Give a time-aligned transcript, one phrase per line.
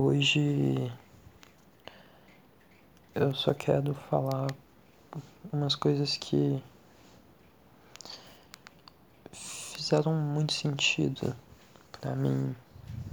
[0.00, 0.92] Hoje
[3.16, 4.46] eu só quero falar
[5.52, 6.62] umas coisas que
[9.32, 11.34] fizeram muito sentido
[11.90, 12.54] para mim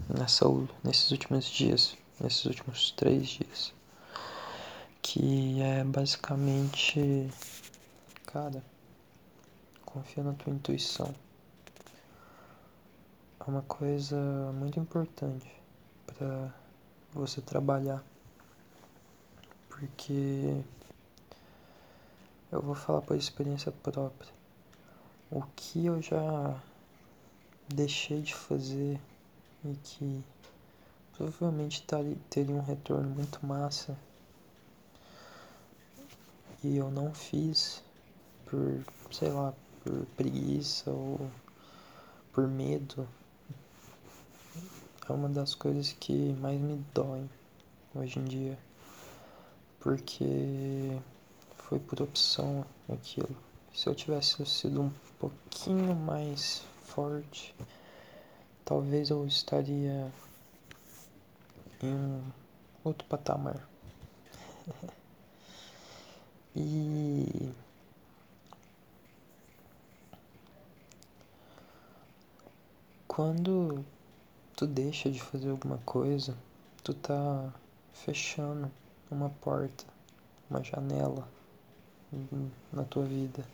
[0.07, 0.45] nessa,
[0.83, 3.73] nesses últimos dias, nesses últimos três dias.
[5.01, 7.27] Que é basicamente,
[8.27, 8.63] cara,
[9.83, 11.15] confia na tua intuição.
[13.39, 14.15] É uma coisa
[14.53, 15.51] muito importante
[16.05, 16.64] para
[17.15, 18.03] você trabalhar.
[19.69, 20.61] Porque
[22.51, 24.31] eu vou falar por experiência própria.
[25.31, 26.55] O que eu já
[27.67, 28.99] deixei de fazer
[29.63, 30.23] e que
[31.17, 31.83] provavelmente
[32.29, 33.97] teria um retorno muito massa
[36.63, 37.83] e eu não fiz
[38.45, 39.53] por, sei lá,
[39.83, 41.29] por preguiça ou
[42.33, 43.07] por medo
[45.07, 47.29] é uma das coisas que mais me doem
[47.93, 48.57] hoje em dia.
[49.79, 50.99] Porque
[51.55, 53.35] foi por opção aquilo.
[53.73, 57.53] Se eu tivesse sido um pouquinho mais forte,
[58.63, 60.11] talvez eu estaria
[61.83, 62.23] em um
[62.83, 63.67] outro patamar.
[66.55, 67.53] e
[73.07, 73.85] quando
[74.55, 76.35] tu deixa de fazer alguma coisa,
[76.83, 77.53] tu tá
[77.93, 78.71] fechando
[79.11, 79.83] uma porta,
[80.49, 81.27] uma janela
[82.71, 83.45] na tua vida.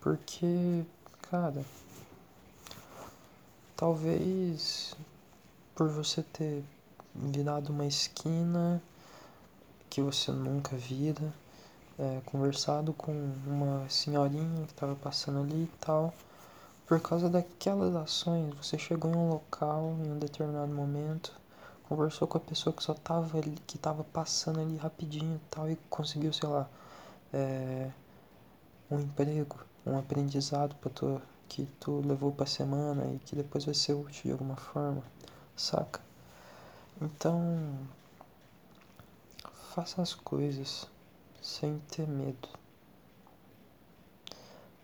[0.00, 0.84] Porque,
[1.30, 1.62] cara,
[3.76, 4.96] talvez
[5.74, 6.64] por você ter
[7.14, 8.82] virado uma esquina
[9.90, 11.32] que você nunca vira,
[11.98, 13.12] é, conversado com
[13.46, 16.14] uma senhorinha que estava passando ali e tal
[16.88, 21.38] por causa daquelas ações, você chegou em um local em um determinado momento,
[21.86, 25.70] conversou com a pessoa que só tava ali, que tava passando ali rapidinho e tal,
[25.70, 26.66] e conseguiu, sei lá,
[27.30, 27.90] é,
[28.90, 33.74] um emprego, um aprendizado para tu, que tu levou pra semana e que depois vai
[33.74, 35.02] ser útil de alguma forma,
[35.54, 36.00] saca?
[37.02, 37.78] Então,
[39.74, 40.88] faça as coisas
[41.42, 42.48] sem ter medo.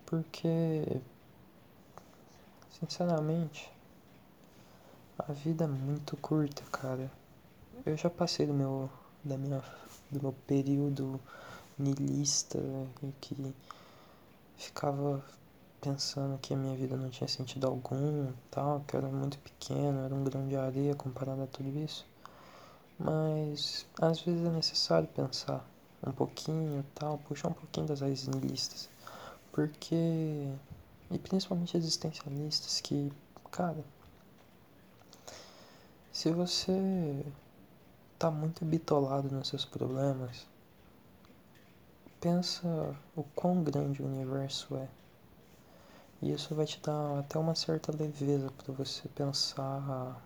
[0.04, 1.00] Porque
[2.80, 3.70] Sinceramente,
[5.16, 7.08] a vida é muito curta, cara.
[7.86, 8.90] Eu já passei do meu,
[9.22, 9.62] da minha,
[10.10, 11.20] do meu período
[11.78, 12.58] nilista
[13.00, 13.54] em que
[14.56, 15.24] ficava
[15.80, 20.04] pensando que a minha vida não tinha sentido algum, tal, que eu era muito pequeno,
[20.04, 22.04] era um grão de areia comparado a tudo isso.
[22.98, 25.64] Mas às vezes é necessário pensar
[26.04, 28.90] um pouquinho, tal, puxar um pouquinho das raízes nihilistas,
[29.52, 30.48] porque
[31.14, 33.12] e principalmente existencialistas que,
[33.52, 33.84] cara,
[36.10, 37.24] se você
[38.18, 40.44] tá muito bitolado nos seus problemas,
[42.20, 42.66] pensa
[43.14, 44.88] o quão grande o universo é.
[46.20, 50.20] E isso vai te dar até uma certa leveza para você pensar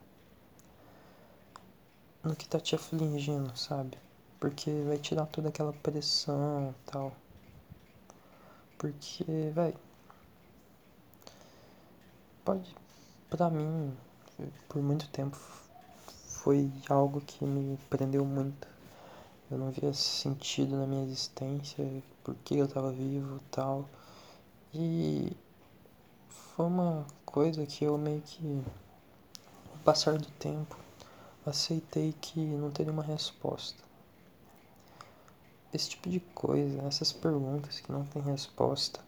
[2.22, 3.98] no que tá te afligindo, sabe?
[4.40, 7.12] Porque vai tirar toda aquela pressão e tal.
[8.78, 9.87] Porque, velho,
[12.48, 12.74] pode,
[13.28, 13.94] para mim,
[14.70, 18.66] por muito tempo foi algo que me prendeu muito.
[19.50, 21.84] Eu não via sentido na minha existência,
[22.24, 23.86] por que eu estava vivo tal.
[24.72, 25.36] E
[26.26, 28.62] foi uma coisa que eu meio que,
[29.70, 30.74] ao passar do tempo,
[31.44, 33.84] aceitei que não teria uma resposta.
[35.70, 39.06] Esse tipo de coisa, essas perguntas que não tem resposta,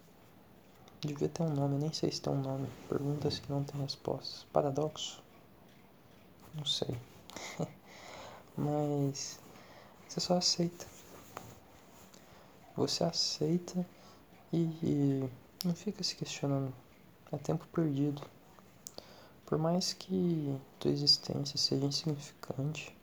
[1.03, 2.69] Devia ter um nome, nem sei se tem um nome.
[2.87, 4.45] Perguntas que não tem respostas.
[4.53, 5.19] Paradoxo?
[6.53, 6.95] Não sei.
[8.55, 9.39] Mas
[10.07, 10.85] você só aceita.
[12.75, 13.83] Você aceita
[14.53, 15.27] e
[15.65, 16.71] não fica se questionando.
[17.31, 18.21] É tempo perdido.
[19.43, 22.95] Por mais que tua existência seja insignificante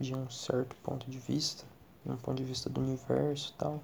[0.00, 1.64] de um certo ponto de vista,
[2.04, 3.80] de um ponto de vista do universo e tal,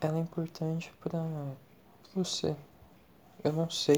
[0.00, 1.18] ela é importante para
[2.14, 2.56] você.
[3.42, 3.96] Eu não sei,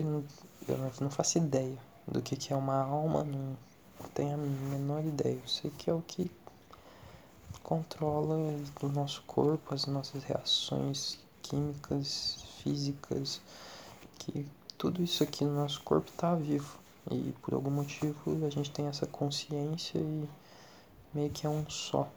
[0.68, 1.76] eu não faço ideia
[2.06, 3.56] do que, que é uma alma, não
[4.14, 5.38] tenho a menor ideia.
[5.40, 6.30] Eu sei que é o que
[7.62, 8.36] controla
[8.82, 13.40] o nosso corpo, as nossas reações químicas, físicas,
[14.18, 14.46] que
[14.78, 16.78] tudo isso aqui no nosso corpo está vivo.
[17.10, 20.28] E por algum motivo a gente tem essa consciência e
[21.12, 22.08] meio que é um só.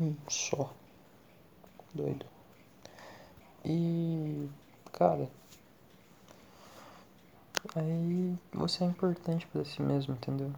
[0.00, 0.72] Um só.
[1.92, 2.37] Doido.
[3.70, 4.48] E,
[4.90, 5.28] cara,
[7.76, 10.50] aí você é importante para si mesmo, entendeu?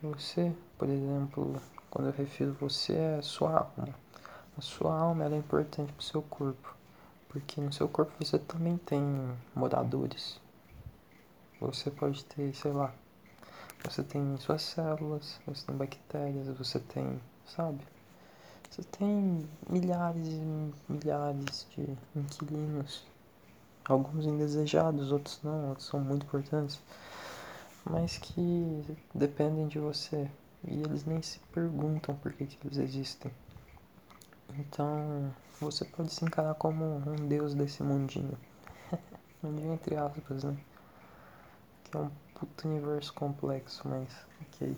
[0.00, 1.60] Você, por exemplo,
[1.90, 3.94] quando eu refiro você, é a sua alma.
[4.56, 6.74] A sua alma é importante para o seu corpo,
[7.28, 9.02] porque no seu corpo você também tem
[9.54, 10.40] moradores.
[11.60, 12.94] Você pode ter, sei lá,
[13.84, 17.95] você tem suas células, você tem bactérias, você tem, sabe?
[18.70, 23.04] Você tem milhares e milhares de inquilinos.
[23.84, 26.80] Alguns indesejados, outros não, outros são muito importantes.
[27.84, 28.84] Mas que
[29.14, 30.30] dependem de você.
[30.64, 33.32] E eles nem se perguntam por que, que eles existem.
[34.58, 38.36] Então, você pode se encarar como um deus desse mundinho.
[39.42, 40.56] mundinho entre aspas, né?
[41.84, 44.08] Que é um puto universo complexo, mas
[44.42, 44.76] ok.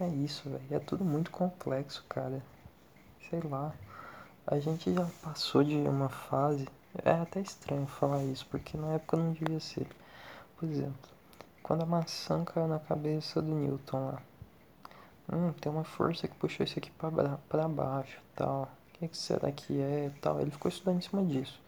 [0.00, 0.62] É isso, velho.
[0.70, 2.42] É tudo muito complexo, cara.
[3.28, 3.72] Sei lá.
[4.46, 6.68] A gente já passou de uma fase.
[7.04, 9.86] É até estranho falar isso, porque na época não devia ser.
[10.56, 11.10] Por exemplo,
[11.62, 14.22] quando a maçã caiu na cabeça do Newton lá.
[15.32, 18.62] Hum, tem uma força que puxou isso aqui pra baixo tal.
[18.62, 20.40] O que, que será que é tal?
[20.40, 21.60] Ele ficou estudando em cima disso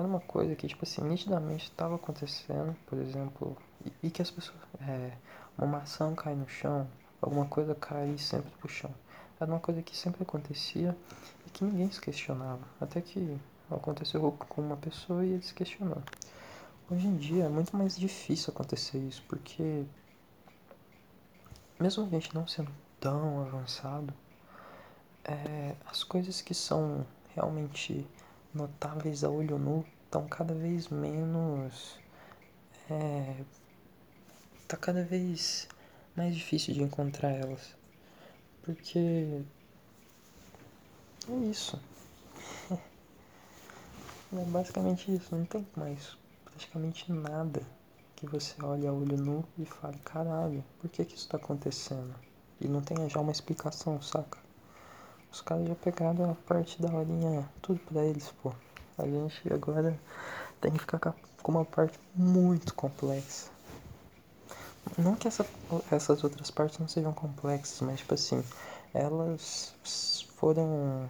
[0.00, 4.30] era uma coisa que, tipo assim, nitidamente estava acontecendo, por exemplo, e, e, que as
[4.30, 4.58] pessoas.
[4.80, 5.12] É,
[5.58, 6.86] uma maçã cai no chão,
[7.20, 8.92] alguma coisa cai sempre pro chão.
[9.38, 10.96] Era uma coisa que sempre acontecia
[11.46, 12.60] e que ninguém se questionava.
[12.80, 13.38] Até que
[13.70, 16.02] aconteceu com uma pessoa e ele se questionou.
[16.90, 19.84] Hoje em dia é muito mais difícil acontecer isso, porque
[21.78, 24.12] mesmo a gente não sendo tão avançado,
[25.24, 28.06] é, as coisas que são realmente
[28.52, 31.98] notáveis a olho nu estão cada vez menos.
[32.90, 33.44] É,
[34.66, 35.68] tá cada vez
[36.20, 37.74] mais difícil de encontrar elas.
[38.62, 39.42] Porque.
[41.28, 41.80] É isso.
[44.32, 45.34] É basicamente isso.
[45.34, 47.62] Não tem mais praticamente nada
[48.14, 52.14] que você olhe a olho nu e fale: caralho, por que, que isso tá acontecendo?
[52.60, 54.38] E não tenha já uma explicação, saca?
[55.32, 58.52] Os caras já pegaram a parte da horinha, tudo pra eles, pô.
[58.96, 59.98] A gente agora
[60.60, 61.00] tem que ficar
[61.42, 63.50] com uma parte muito complexa.
[64.98, 65.46] Não que essa,
[65.90, 68.42] essas outras partes não sejam complexas, mas tipo assim,
[68.92, 69.74] elas
[70.36, 71.08] foram.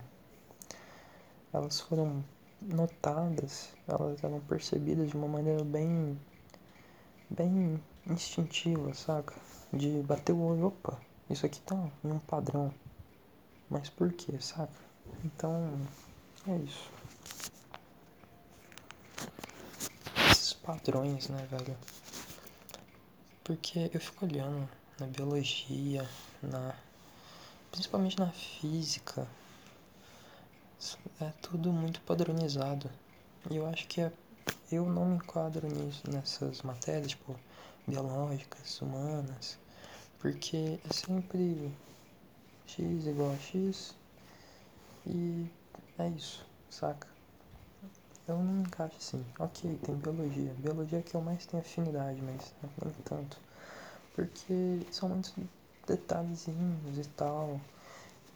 [1.53, 2.25] Elas foram
[2.63, 6.19] notadas, elas eram percebidas de uma maneira bem.
[7.29, 9.35] bem instintiva, saca?
[9.73, 12.73] De bater o olho, opa, isso aqui tá em um padrão.
[13.69, 14.73] Mas por quê, saca?
[15.25, 15.81] Então,
[16.47, 16.91] é isso.
[20.31, 21.77] Esses padrões, né, velho?
[23.51, 24.69] Porque eu fico olhando
[25.01, 26.09] na biologia,
[26.41, 26.73] na
[27.73, 29.27] principalmente na física.
[31.21, 32.89] É tudo muito padronizado.
[33.51, 34.13] E eu acho que é,
[34.71, 37.35] eu não me enquadro nisso, nessas matérias, tipo,
[37.89, 39.59] biológicas, humanas,
[40.21, 41.73] porque é sempre
[42.69, 43.97] x igual a x
[45.05, 45.51] e
[45.99, 47.09] é isso, saca?
[48.31, 49.27] Eu não me encaixo assim.
[49.41, 50.55] Ok, tem biologia.
[50.59, 53.37] Biologia é que eu mais tenho afinidade, mas nem tanto.
[54.15, 55.35] Porque são muitos
[55.85, 57.61] detalhezinhos e tal.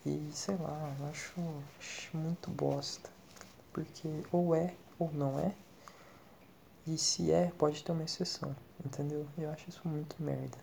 [0.04, 1.40] E sei lá, eu acho,
[1.78, 3.08] acho muito bosta.
[3.72, 5.54] Porque ou é ou não é.
[6.88, 9.24] E se é, pode ter uma exceção, entendeu?
[9.38, 10.58] Eu acho isso muito merda.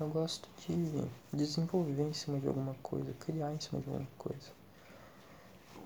[0.00, 4.50] Eu gosto de desenvolver em cima de alguma coisa, criar em cima de alguma coisa.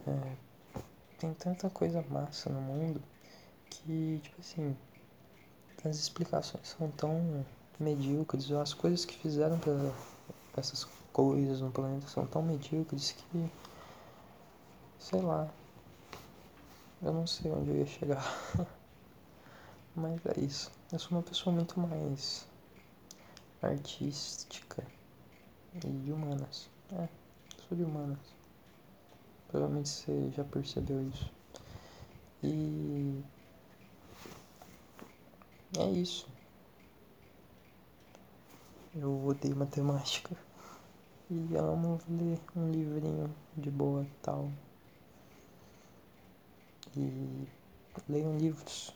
[0.07, 0.50] É,
[1.21, 3.03] tem tanta coisa massa no mundo
[3.69, 4.75] que, tipo assim,
[5.85, 7.45] as explicações são tão
[7.79, 9.93] medíocres, as coisas que fizeram para
[10.57, 13.51] essas coisas no planeta são tão medíocres que,
[14.99, 15.47] sei lá,
[17.03, 18.25] eu não sei onde eu ia chegar.
[19.95, 20.73] Mas é isso.
[20.91, 22.47] Eu sou uma pessoa muito mais
[23.63, 24.83] artística
[25.75, 26.71] e de humanas.
[26.93, 27.09] É,
[27.69, 28.40] sou de humanas.
[29.51, 31.31] Provavelmente você já percebeu isso.
[32.43, 33.21] E
[35.77, 36.29] é isso.
[38.95, 40.37] Eu odeio matemática.
[41.29, 44.51] E amo ler um livrinho de boa tal.
[46.97, 47.47] E
[48.09, 48.95] leiam livros.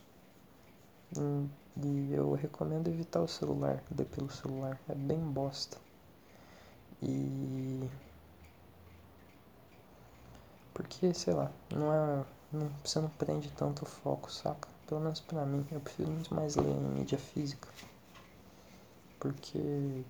[1.83, 4.81] E eu recomendo evitar o celular, ler pelo celular.
[4.89, 5.79] É bem bosta.
[7.03, 7.89] E.
[10.75, 12.25] Porque, sei lá, não é.
[12.53, 14.69] Não, você não prende tanto foco, saca?
[14.87, 15.67] Pelo menos pra mim.
[15.73, 17.69] Eu prefiro muito mais ler em mídia física.
[19.19, 20.05] Porque.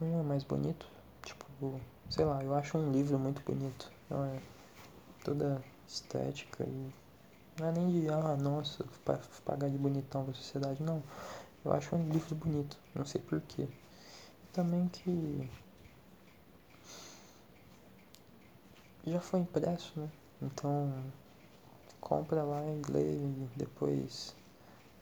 [0.00, 0.86] Um é mais bonito.
[1.24, 3.90] Tipo, sei lá, eu acho um livro muito bonito.
[4.08, 4.40] Não é
[5.24, 6.92] toda estética e
[7.58, 8.84] Não é nem de, ah, nossa,
[9.44, 11.02] pagar de bonitão pra sociedade, não.
[11.64, 13.68] Eu acho um livro bonito, não sei porquê.
[14.52, 15.48] Também que
[19.10, 20.08] já foi impresso, né?
[20.42, 20.92] Então
[22.00, 24.34] compra lá e lê e depois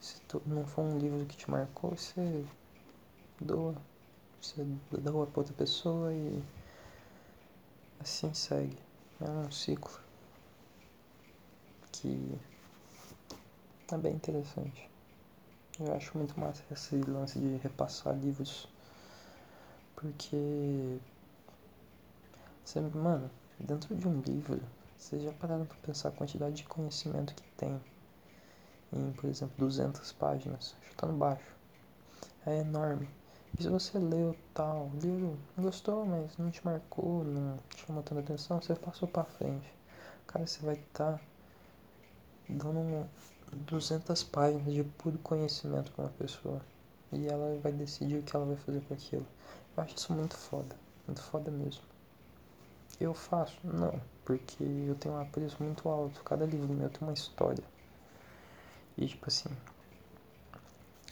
[0.00, 2.44] se tu não for um livro que te marcou, você
[3.40, 3.74] doa.
[4.40, 6.42] Você doa pra outra pessoa e
[8.00, 8.78] assim segue.
[9.20, 9.98] É um ciclo
[11.92, 12.38] que
[13.90, 14.88] é bem interessante.
[15.78, 18.68] Eu acho muito massa esse lance de repassar livros.
[19.94, 20.98] Porque.
[22.64, 24.60] Você, mano, dentro de um livro,
[24.96, 27.80] vocês já pararam pra pensar a quantidade de conhecimento que tem
[28.92, 31.54] em, por exemplo, 200 páginas, chutando baixo.
[32.46, 33.08] É enorme.
[33.58, 38.20] E se você leu tal, livro, gostou, mas não te marcou, não te chamou tanta
[38.20, 39.72] atenção, você passou pra frente.
[40.26, 41.20] Cara, você vai estar tá
[42.48, 43.08] dando
[43.52, 46.60] 200 páginas de puro conhecimento pra uma pessoa.
[47.12, 49.26] E ela vai decidir o que ela vai fazer com aquilo.
[49.76, 50.76] Eu acho isso muito foda.
[51.06, 51.82] Muito foda mesmo.
[52.98, 53.58] Eu faço?
[53.62, 56.22] Não, porque eu tenho um apreço muito alto.
[56.24, 57.62] Cada livro meu tem uma história.
[58.96, 59.50] E tipo assim,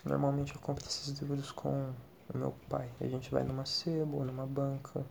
[0.05, 1.93] normalmente eu compro esses livros com
[2.33, 2.88] o meu pai.
[3.00, 5.05] A gente vai numa sebo numa banca.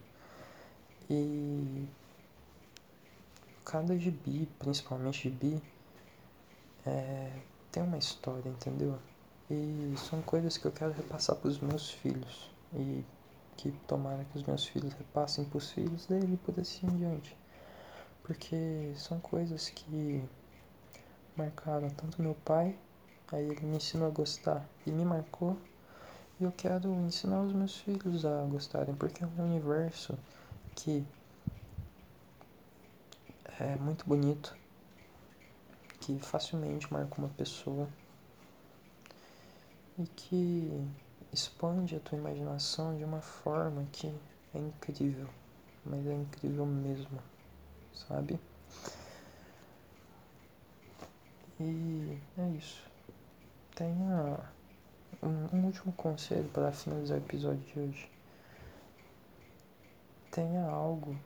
[1.10, 1.88] E
[3.64, 5.62] cada gibi, principalmente gibi,
[6.86, 7.32] é,
[7.72, 8.98] tem uma história, entendeu?
[9.50, 12.50] E são coisas que eu quero repassar para os meus filhos.
[12.74, 13.04] E
[13.58, 16.98] que tomara que os meus filhos repassem para os filhos dele e por assim em
[16.98, 17.38] diante.
[18.24, 20.24] Porque são coisas que
[21.36, 22.76] marcaram tanto meu pai,
[23.32, 25.58] aí ele me ensinou a gostar e me marcou,
[26.40, 30.18] e eu quero ensinar os meus filhos a gostarem, porque é um universo
[30.76, 31.06] que
[33.60, 34.56] é muito bonito,
[36.00, 37.88] que facilmente marca uma pessoa
[39.98, 40.86] e que
[41.34, 44.14] expande a tua imaginação de uma forma que
[44.54, 45.28] é incrível,
[45.84, 47.20] mas é incrível mesmo,
[47.94, 48.40] sabe?
[51.60, 52.88] E é isso.
[53.76, 54.40] Tenha
[55.22, 58.12] um, um último conselho para finalizar o episódio de hoje.
[60.32, 61.18] Tenha algo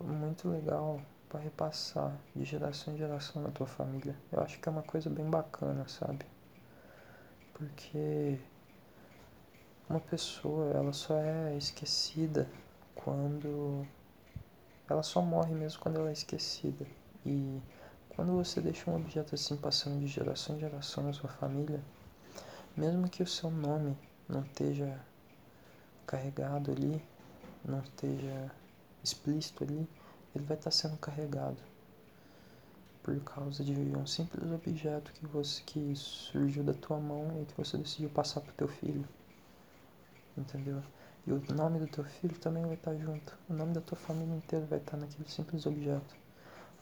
[0.00, 4.16] muito legal para repassar de geração em geração na tua família.
[4.32, 6.24] Eu acho que é uma coisa bem bacana, sabe?
[7.54, 8.38] Porque
[9.88, 12.48] uma pessoa, ela só é esquecida
[12.94, 13.86] quando
[14.88, 16.86] ela só morre mesmo quando ela é esquecida.
[17.24, 17.60] E
[18.10, 21.82] quando você deixa um objeto assim passando de geração em geração na sua família,
[22.76, 23.96] mesmo que o seu nome
[24.28, 25.00] não esteja
[26.06, 27.02] carregado ali,
[27.64, 28.50] não esteja
[29.02, 29.88] explícito ali,
[30.34, 31.56] ele vai estar sendo carregado
[33.02, 37.54] por causa de um simples objeto que você que surgiu da tua mão e que
[37.56, 39.06] você decidiu passar para o teu filho.
[40.36, 40.82] Entendeu?
[41.26, 43.36] E o nome do teu filho também vai estar junto.
[43.48, 46.14] O nome da tua família inteira vai estar naquele simples objeto.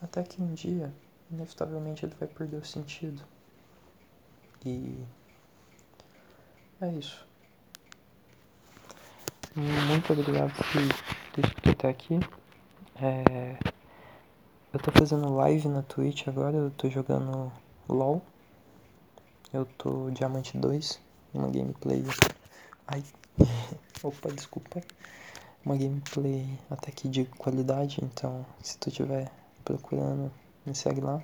[0.00, 0.92] Até que um dia
[1.30, 3.22] inevitavelmente ele vai perder o sentido.
[4.64, 5.04] E
[6.80, 7.26] é isso.
[9.54, 10.64] Muito obrigado por
[11.62, 12.18] ter até aqui.
[12.96, 13.56] É...
[14.72, 17.52] Eu tô fazendo live na Twitch agora, eu tô jogando
[17.88, 18.22] LOL.
[19.52, 20.98] Eu tô Diamante 2,
[21.34, 22.02] uma gameplay.
[22.86, 23.04] Ai.
[24.02, 24.82] Opa, desculpa.
[25.64, 29.30] Uma gameplay até que de qualidade, então se tu estiver
[29.64, 30.30] procurando
[30.66, 31.22] me segue lá,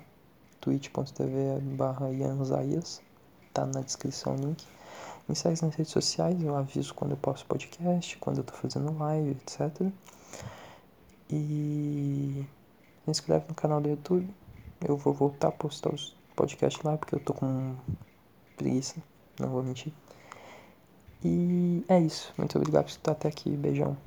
[0.59, 3.01] twitch.tv barra Ianzaias,
[3.53, 4.65] tá na descrição o link.
[5.27, 8.97] Me segue nas redes sociais, eu aviso quando eu posto podcast, quando eu tô fazendo
[8.97, 9.91] live, etc.
[11.29, 12.45] E
[13.05, 14.27] se inscreve no canal do YouTube.
[14.85, 17.75] Eu vou voltar a postar os podcasts lá porque eu tô com
[18.57, 18.95] preguiça,
[19.39, 19.93] não vou mentir.
[21.23, 22.33] E é isso.
[22.37, 23.49] Muito obrigado por estar até aqui.
[23.49, 23.97] Beijão.